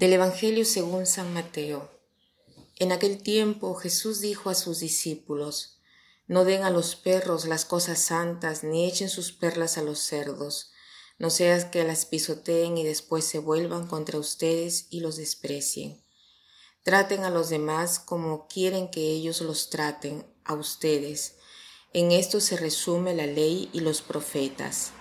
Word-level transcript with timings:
Del 0.00 0.14
Evangelio 0.14 0.64
según 0.64 1.04
San 1.04 1.34
Mateo. 1.34 1.90
En 2.76 2.90
aquel 2.90 3.22
tiempo 3.22 3.74
Jesús 3.74 4.22
dijo 4.22 4.48
a 4.48 4.54
sus 4.54 4.80
discípulos, 4.80 5.78
No 6.26 6.46
den 6.46 6.62
a 6.62 6.70
los 6.70 6.96
perros 6.96 7.44
las 7.44 7.66
cosas 7.66 7.98
santas, 7.98 8.64
ni 8.64 8.88
echen 8.88 9.10
sus 9.10 9.30
perlas 9.30 9.76
a 9.76 9.82
los 9.82 9.98
cerdos, 9.98 10.72
no 11.18 11.28
seas 11.28 11.66
que 11.66 11.84
las 11.84 12.06
pisoteen 12.06 12.78
y 12.78 12.82
después 12.82 13.26
se 13.26 13.40
vuelvan 13.40 13.86
contra 13.86 14.18
ustedes 14.18 14.86
y 14.88 15.00
los 15.00 15.16
desprecien. 15.16 16.02
Traten 16.82 17.24
a 17.24 17.28
los 17.28 17.50
demás 17.50 17.98
como 17.98 18.48
quieren 18.48 18.90
que 18.90 19.02
ellos 19.02 19.42
los 19.42 19.68
traten 19.68 20.24
a 20.44 20.54
ustedes. 20.54 21.34
En 21.92 22.10
esto 22.10 22.40
se 22.40 22.56
resume 22.56 23.14
la 23.14 23.26
ley 23.26 23.68
y 23.74 23.80
los 23.80 24.00
profetas. 24.00 24.92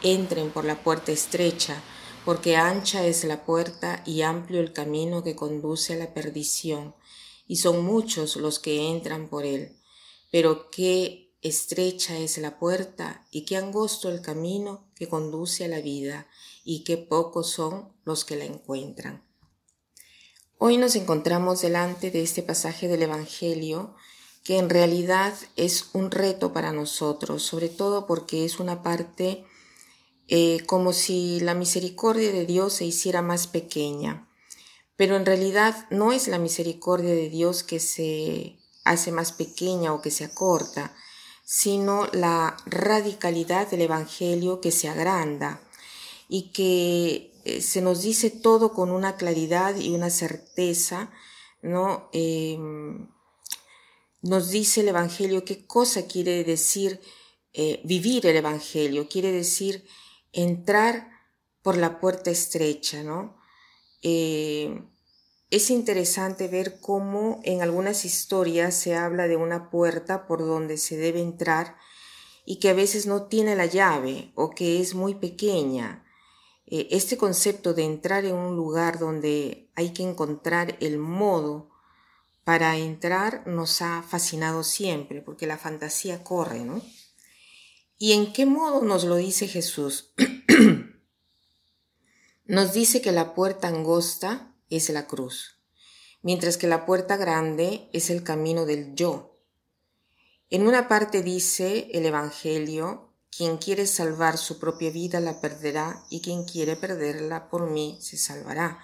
Entren 0.00 0.50
por 0.50 0.64
la 0.64 0.80
puerta 0.84 1.10
estrecha, 1.10 1.82
porque 2.24 2.56
ancha 2.56 3.06
es 3.06 3.24
la 3.24 3.44
puerta 3.44 4.02
y 4.06 4.22
amplio 4.22 4.60
el 4.60 4.72
camino 4.72 5.22
que 5.22 5.36
conduce 5.36 5.94
a 5.94 5.96
la 5.96 6.14
perdición, 6.14 6.94
y 7.46 7.56
son 7.56 7.84
muchos 7.84 8.36
los 8.36 8.58
que 8.58 8.90
entran 8.90 9.28
por 9.28 9.44
él. 9.44 9.76
Pero 10.30 10.70
qué 10.70 11.34
estrecha 11.42 12.18
es 12.18 12.38
la 12.38 12.58
puerta 12.58 13.26
y 13.30 13.44
qué 13.44 13.56
angosto 13.56 14.08
el 14.08 14.22
camino 14.22 14.88
que 14.94 15.08
conduce 15.08 15.66
a 15.66 15.68
la 15.68 15.80
vida, 15.80 16.26
y 16.64 16.82
qué 16.84 16.96
pocos 16.96 17.50
son 17.50 17.92
los 18.04 18.24
que 18.24 18.36
la 18.36 18.46
encuentran. 18.46 19.22
Hoy 20.56 20.78
nos 20.78 20.96
encontramos 20.96 21.60
delante 21.60 22.10
de 22.10 22.22
este 22.22 22.42
pasaje 22.42 22.88
del 22.88 23.02
Evangelio 23.02 23.94
que 24.44 24.58
en 24.58 24.70
realidad 24.70 25.34
es 25.56 25.90
un 25.92 26.10
reto 26.10 26.52
para 26.52 26.72
nosotros, 26.72 27.42
sobre 27.42 27.68
todo 27.68 28.06
porque 28.06 28.44
es 28.44 28.60
una 28.60 28.82
parte 28.82 29.44
eh, 30.28 30.60
como 30.66 30.92
si 30.92 31.40
la 31.40 31.54
misericordia 31.54 32.32
de 32.32 32.46
Dios 32.46 32.74
se 32.74 32.84
hiciera 32.84 33.22
más 33.22 33.46
pequeña. 33.46 34.28
Pero 34.96 35.16
en 35.16 35.26
realidad 35.26 35.86
no 35.90 36.12
es 36.12 36.28
la 36.28 36.38
misericordia 36.38 37.10
de 37.10 37.28
Dios 37.28 37.62
que 37.62 37.80
se 37.80 38.58
hace 38.84 39.12
más 39.12 39.32
pequeña 39.32 39.92
o 39.92 40.00
que 40.00 40.10
se 40.10 40.24
acorta, 40.24 40.94
sino 41.44 42.06
la 42.12 42.56
radicalidad 42.66 43.68
del 43.70 43.82
Evangelio 43.82 44.60
que 44.60 44.70
se 44.70 44.88
agranda 44.88 45.60
y 46.28 46.52
que 46.52 47.32
eh, 47.44 47.60
se 47.60 47.82
nos 47.82 48.02
dice 48.02 48.30
todo 48.30 48.72
con 48.72 48.90
una 48.90 49.16
claridad 49.16 49.76
y 49.76 49.94
una 49.94 50.10
certeza, 50.10 51.10
¿no? 51.60 52.08
Em, 52.12 53.08
nos 54.22 54.50
dice 54.50 54.80
el 54.80 54.88
Evangelio 54.88 55.44
qué 55.44 55.66
cosa 55.66 56.06
quiere 56.06 56.44
decir 56.44 57.00
eh, 57.52 57.80
vivir 57.84 58.26
el 58.26 58.36
Evangelio, 58.36 59.06
quiere 59.08 59.30
decir 59.32 59.84
entrar 60.34 61.08
por 61.62 61.76
la 61.76 61.98
puerta 62.00 62.30
estrecha, 62.30 63.02
¿no? 63.02 63.36
Eh, 64.02 64.82
es 65.50 65.70
interesante 65.70 66.48
ver 66.48 66.80
cómo 66.80 67.40
en 67.44 67.62
algunas 67.62 68.04
historias 68.04 68.74
se 68.74 68.96
habla 68.96 69.28
de 69.28 69.36
una 69.36 69.70
puerta 69.70 70.26
por 70.26 70.40
donde 70.40 70.76
se 70.76 70.96
debe 70.96 71.20
entrar 71.20 71.76
y 72.44 72.56
que 72.56 72.70
a 72.70 72.74
veces 72.74 73.06
no 73.06 73.26
tiene 73.26 73.56
la 73.56 73.66
llave 73.66 74.32
o 74.34 74.50
que 74.50 74.80
es 74.80 74.94
muy 74.94 75.14
pequeña. 75.14 76.04
Eh, 76.66 76.88
este 76.90 77.16
concepto 77.16 77.72
de 77.72 77.84
entrar 77.84 78.24
en 78.24 78.34
un 78.34 78.56
lugar 78.56 78.98
donde 78.98 79.70
hay 79.74 79.92
que 79.92 80.02
encontrar 80.02 80.76
el 80.80 80.98
modo 80.98 81.70
para 82.44 82.76
entrar 82.76 83.46
nos 83.46 83.80
ha 83.80 84.02
fascinado 84.02 84.64
siempre 84.64 85.22
porque 85.22 85.46
la 85.46 85.56
fantasía 85.56 86.22
corre, 86.22 86.64
¿no? 86.64 86.82
¿Y 88.04 88.12
en 88.12 88.34
qué 88.34 88.44
modo 88.44 88.82
nos 88.82 89.04
lo 89.04 89.16
dice 89.16 89.48
Jesús? 89.48 90.12
nos 92.44 92.74
dice 92.74 93.00
que 93.00 93.12
la 93.12 93.32
puerta 93.32 93.68
angosta 93.68 94.54
es 94.68 94.90
la 94.90 95.06
cruz, 95.06 95.58
mientras 96.20 96.58
que 96.58 96.66
la 96.66 96.84
puerta 96.84 97.16
grande 97.16 97.88
es 97.94 98.10
el 98.10 98.22
camino 98.22 98.66
del 98.66 98.94
yo. 98.94 99.40
En 100.50 100.66
una 100.66 100.86
parte 100.86 101.22
dice 101.22 101.88
el 101.94 102.04
Evangelio, 102.04 103.14
quien 103.34 103.56
quiere 103.56 103.86
salvar 103.86 104.36
su 104.36 104.58
propia 104.58 104.90
vida 104.90 105.18
la 105.20 105.40
perderá 105.40 106.04
y 106.10 106.20
quien 106.20 106.44
quiere 106.44 106.76
perderla 106.76 107.48
por 107.48 107.70
mí 107.70 107.96
se 108.02 108.18
salvará. 108.18 108.80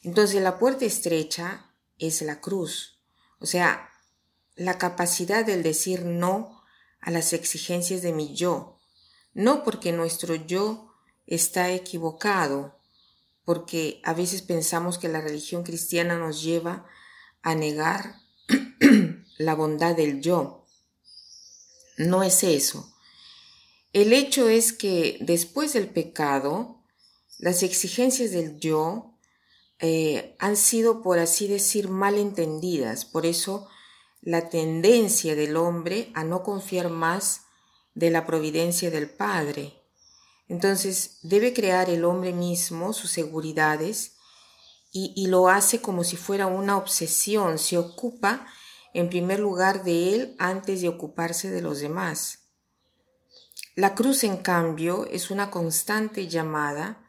Entonces 0.00 0.40
la 0.40 0.58
puerta 0.58 0.86
estrecha 0.86 1.70
es 1.98 2.22
la 2.22 2.40
cruz, 2.40 2.98
o 3.40 3.44
sea, 3.44 3.90
la 4.54 4.78
capacidad 4.78 5.44
del 5.44 5.62
decir 5.62 6.06
no 6.06 6.61
a 7.02 7.10
las 7.10 7.32
exigencias 7.32 8.00
de 8.00 8.12
mi 8.12 8.34
yo, 8.34 8.78
no 9.34 9.64
porque 9.64 9.92
nuestro 9.92 10.34
yo 10.34 10.94
está 11.26 11.72
equivocado, 11.72 12.78
porque 13.44 14.00
a 14.04 14.14
veces 14.14 14.42
pensamos 14.42 14.98
que 14.98 15.08
la 15.08 15.20
religión 15.20 15.64
cristiana 15.64 16.16
nos 16.16 16.42
lleva 16.42 16.86
a 17.42 17.54
negar 17.54 18.16
la 19.38 19.54
bondad 19.54 19.96
del 19.96 20.20
yo. 20.20 20.64
No 21.98 22.22
es 22.22 22.42
eso. 22.44 22.94
El 23.92 24.12
hecho 24.12 24.48
es 24.48 24.72
que 24.72 25.18
después 25.20 25.72
del 25.72 25.88
pecado, 25.88 26.82
las 27.38 27.62
exigencias 27.62 28.30
del 28.30 28.58
yo 28.58 29.18
eh, 29.80 30.36
han 30.38 30.56
sido, 30.56 31.02
por 31.02 31.18
así 31.18 31.48
decir, 31.48 31.88
mal 31.88 32.16
entendidas. 32.16 33.04
Por 33.04 33.26
eso 33.26 33.68
la 34.22 34.48
tendencia 34.48 35.34
del 35.34 35.56
hombre 35.56 36.10
a 36.14 36.22
no 36.22 36.44
confiar 36.44 36.88
más 36.88 37.42
de 37.94 38.10
la 38.10 38.24
providencia 38.24 38.90
del 38.90 39.10
Padre. 39.10 39.74
Entonces 40.48 41.18
debe 41.22 41.52
crear 41.52 41.90
el 41.90 42.04
hombre 42.04 42.32
mismo 42.32 42.92
sus 42.92 43.10
seguridades 43.10 44.16
y, 44.94 45.26
lo 45.28 45.48
hace 45.48 45.80
como 45.80 46.04
si 46.04 46.16
fuera 46.18 46.46
una 46.46 46.76
obsesión, 46.76 47.58
se 47.58 47.78
ocupa 47.78 48.46
en 48.92 49.08
primer 49.08 49.40
lugar 49.40 49.84
de 49.84 50.14
él 50.14 50.36
antes 50.38 50.82
de 50.82 50.88
ocuparse 50.88 51.50
de 51.50 51.62
los 51.62 51.80
demás. 51.80 52.40
La 53.74 53.94
cruz, 53.94 54.22
en 54.22 54.36
cambio, 54.36 55.06
es 55.06 55.30
una 55.30 55.50
constante 55.50 56.28
llamada 56.28 57.08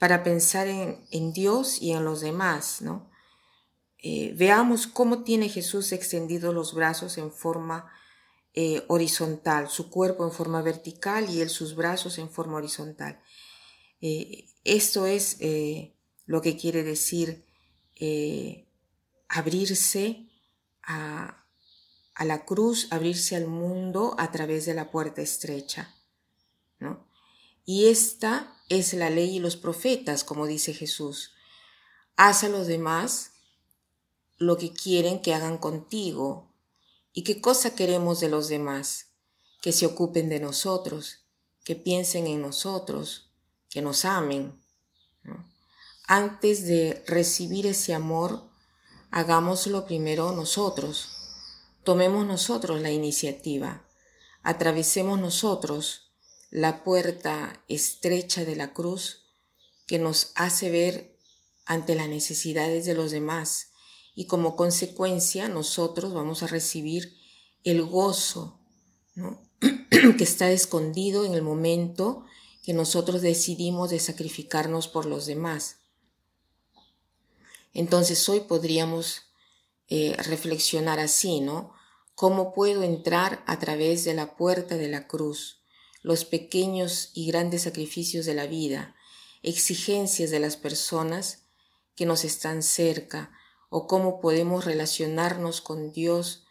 para 0.00 0.24
pensar 0.24 0.66
en, 0.66 1.06
en 1.12 1.32
Dios 1.32 1.80
y 1.80 1.92
en 1.92 2.04
los 2.04 2.22
demás, 2.22 2.82
¿no? 2.82 3.11
Eh, 4.04 4.34
veamos 4.36 4.88
cómo 4.88 5.22
tiene 5.22 5.48
Jesús 5.48 5.92
extendido 5.92 6.52
los 6.52 6.74
brazos 6.74 7.18
en 7.18 7.30
forma 7.30 7.88
eh, 8.52 8.84
horizontal, 8.88 9.70
su 9.70 9.90
cuerpo 9.90 10.24
en 10.24 10.32
forma 10.32 10.60
vertical 10.60 11.30
y 11.30 11.40
él 11.40 11.48
sus 11.48 11.76
brazos 11.76 12.18
en 12.18 12.28
forma 12.28 12.56
horizontal. 12.56 13.22
Eh, 14.00 14.48
esto 14.64 15.06
es 15.06 15.38
lo 16.26 16.42
que 16.42 16.56
quiere 16.56 16.82
decir 16.82 17.46
abrirse 19.28 20.28
a, 20.82 21.46
la 22.24 22.44
cruz, 22.44 22.88
abrirse 22.90 23.36
al 23.36 23.46
mundo 23.46 24.16
a 24.18 24.32
través 24.32 24.66
de 24.66 24.74
la 24.74 24.90
puerta 24.90 25.22
estrecha. 25.22 25.94
Y 27.64 27.86
esta 27.86 28.56
es 28.68 28.92
la 28.94 29.10
ley 29.10 29.36
y 29.36 29.40
los 29.40 29.56
profetas, 29.56 30.24
como 30.24 30.46
dice 30.46 30.74
Jesús. 30.74 31.34
Haz 32.16 32.42
a 32.42 32.48
los 32.48 32.66
demás 32.66 33.31
lo 34.36 34.58
que 34.58 34.72
quieren 34.72 35.20
que 35.20 35.34
hagan 35.34 35.58
contigo 35.58 36.52
y 37.12 37.24
qué 37.24 37.40
cosa 37.40 37.74
queremos 37.74 38.20
de 38.20 38.28
los 38.28 38.48
demás, 38.48 39.12
que 39.60 39.72
se 39.72 39.86
ocupen 39.86 40.28
de 40.28 40.40
nosotros, 40.40 41.26
que 41.64 41.76
piensen 41.76 42.26
en 42.26 42.42
nosotros, 42.42 43.30
que 43.68 43.82
nos 43.82 44.04
amen. 44.04 44.60
Antes 46.06 46.66
de 46.66 47.02
recibir 47.06 47.66
ese 47.66 47.94
amor, 47.94 48.50
hagámoslo 49.10 49.86
primero 49.86 50.32
nosotros. 50.32 51.08
Tomemos 51.84 52.26
nosotros 52.26 52.80
la 52.80 52.90
iniciativa, 52.90 53.86
atravesemos 54.42 55.20
nosotros 55.20 56.12
la 56.50 56.84
puerta 56.84 57.62
estrecha 57.68 58.44
de 58.44 58.56
la 58.56 58.72
cruz 58.74 59.24
que 59.86 59.98
nos 59.98 60.32
hace 60.34 60.70
ver 60.70 61.16
ante 61.64 61.94
las 61.94 62.08
necesidades 62.08 62.84
de 62.84 62.94
los 62.94 63.10
demás 63.10 63.71
y 64.14 64.26
como 64.26 64.56
consecuencia 64.56 65.48
nosotros 65.48 66.12
vamos 66.12 66.42
a 66.42 66.46
recibir 66.46 67.16
el 67.64 67.82
gozo 67.82 68.60
que 69.90 70.24
está 70.24 70.50
escondido 70.50 71.24
en 71.24 71.34
el 71.34 71.42
momento 71.42 72.24
que 72.62 72.72
nosotros 72.72 73.22
decidimos 73.22 73.90
de 73.90 73.98
sacrificarnos 73.98 74.88
por 74.88 75.06
los 75.06 75.26
demás. 75.26 75.78
Entonces 77.74 78.28
hoy 78.28 78.40
podríamos 78.40 79.22
eh, 79.88 80.14
reflexionar 80.18 81.00
así, 81.00 81.40
¿no? 81.40 81.72
¿Cómo 82.14 82.52
puedo 82.52 82.82
entrar 82.82 83.42
a 83.46 83.58
través 83.58 84.04
de 84.04 84.14
la 84.14 84.36
puerta 84.36 84.76
de 84.76 84.88
la 84.88 85.08
cruz? 85.08 85.62
Los 86.02 86.24
pequeños 86.24 87.10
y 87.14 87.26
grandes 87.26 87.62
sacrificios 87.62 88.26
de 88.26 88.34
la 88.34 88.46
vida, 88.46 88.94
exigencias 89.42 90.30
de 90.30 90.40
las 90.40 90.56
personas 90.56 91.44
que 91.94 92.06
nos 92.06 92.24
están 92.24 92.62
cerca, 92.62 93.32
o 93.74 93.86
cómo 93.86 94.20
podemos 94.20 94.66
relacionarnos 94.66 95.62
con 95.62 95.92
Dios, 95.92 96.44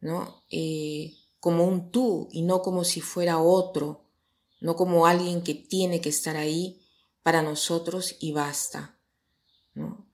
¿no? 0.00 0.44
Eh, 0.48 1.12
como 1.40 1.64
un 1.64 1.90
tú 1.90 2.28
y 2.30 2.42
no 2.42 2.62
como 2.62 2.84
si 2.84 3.00
fuera 3.00 3.38
otro, 3.38 4.04
no 4.60 4.76
como 4.76 5.06
alguien 5.06 5.42
que 5.42 5.54
tiene 5.54 6.00
que 6.00 6.08
estar 6.08 6.36
ahí 6.36 6.80
para 7.24 7.42
nosotros 7.42 8.16
y 8.20 8.32
basta. 8.32 8.94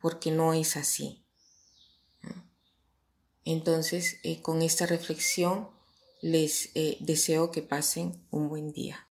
porque 0.01 0.31
no 0.31 0.53
es 0.53 0.77
así. 0.77 1.25
Entonces, 3.47 4.19
eh, 4.23 4.43
con 4.43 4.61
esta 4.61 4.85
reflexión, 4.85 5.71
les 6.21 6.71
eh, 6.75 6.99
deseo 7.01 7.51
que 7.51 7.63
pasen 7.63 8.27
un 8.31 8.51
buen 8.51 8.73
día. 8.73 9.09